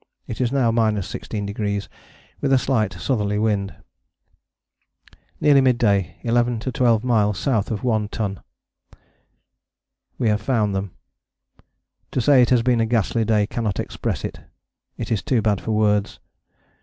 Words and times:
It 0.25 0.41
is 0.41 0.51
now 0.51 0.71
16°, 0.71 1.87
with 2.41 2.51
a 2.51 2.57
slight 2.57 2.93
southerly 2.93 3.37
wind. 3.37 3.75
Nearly 5.39 5.61
mid 5.61 5.77
day. 5.77 6.17
11 6.23 6.59
12 6.61 7.03
miles 7.03 7.37
south 7.37 7.69
of 7.69 7.83
One 7.83 8.07
Ton. 8.09 8.41
We 10.17 10.27
have 10.29 10.41
found 10.41 10.73
them 10.73 10.89
to 12.09 12.19
say 12.19 12.41
it 12.41 12.49
has 12.49 12.63
been 12.63 12.81
a 12.81 12.87
ghastly 12.87 13.23
day 13.25 13.45
cannot 13.45 13.79
express 13.79 14.25
it 14.25 14.39
it 14.97 15.11
is 15.11 15.21
too 15.21 15.39
bad 15.39 15.61
for 15.61 15.69
words. 15.69 16.17